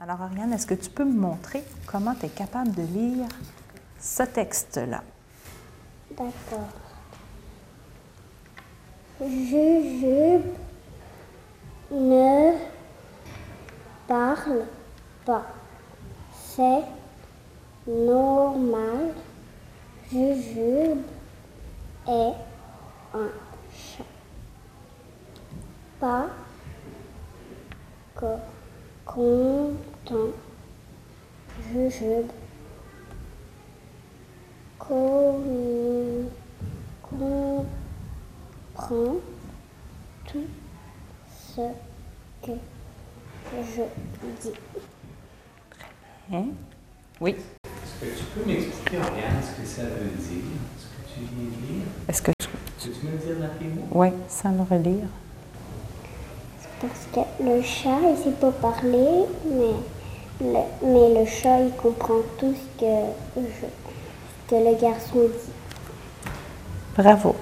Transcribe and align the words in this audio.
Alors, 0.00 0.20
Ariane, 0.22 0.52
est-ce 0.52 0.66
que 0.66 0.74
tu 0.74 0.90
peux 0.90 1.04
me 1.04 1.18
montrer 1.18 1.62
comment 1.86 2.14
tu 2.14 2.26
es 2.26 2.28
capable 2.28 2.72
de 2.74 2.82
lire 2.82 3.28
ce 3.98 4.24
texte-là? 4.24 5.02
D'accord. 6.10 6.68
Jujube 9.20 10.42
ne 11.90 12.52
parle 14.06 14.64
pas. 15.24 15.46
C'est 16.34 16.82
normal. 17.86 19.14
Jujube 20.10 21.02
est 22.06 22.34
un 23.14 23.28
chat. 23.72 24.04
Pas 26.00 26.26
que 28.16 28.26
content. 29.04 30.32
Jujube 31.72 32.30
com- 34.78 36.28
comprend 37.02 39.16
tout 40.26 40.44
ce 41.56 41.60
que 42.42 42.52
je 43.52 43.82
dis. 44.42 44.52
Hein? 46.32 46.46
Oui. 47.20 47.30
Est-ce 47.36 48.00
que 48.00 48.06
tu 48.18 48.24
peux 48.24 48.44
m'expliquer, 48.46 48.98
Oriane, 48.98 49.42
ce 49.42 49.60
que 49.60 49.66
ça 49.66 49.82
veut 49.82 50.10
dire, 50.10 50.42
ce 50.78 50.86
que 50.86 51.14
tu 51.14 51.20
viens 51.20 51.44
de 51.44 51.72
lire? 51.72 51.86
Est-ce 52.08 52.22
que 52.22 52.32
je... 52.40 52.46
Peux-tu 52.48 53.06
me 53.06 53.16
dire 53.16 53.40
rapidement? 53.48 53.86
Oui, 53.92 54.08
sans 54.28 54.52
le 54.52 54.62
relire. 54.62 55.06
Parce 56.80 57.08
que 57.12 57.20
le 57.42 57.62
chat, 57.62 57.98
il 58.10 58.16
sait 58.22 58.30
pas 58.30 58.50
parler, 58.50 59.24
mais 60.40 61.14
le, 61.14 61.24
chat, 61.26 61.60
il 61.60 61.72
comprend 61.72 62.20
tout 62.38 62.54
que, 62.78 62.84
ce 63.36 64.50
que 64.50 64.54
le 64.56 64.80
garçon 64.80 65.28
dit. 65.28 66.30
Bravo. 66.96 67.34